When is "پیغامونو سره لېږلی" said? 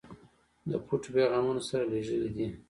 1.15-2.29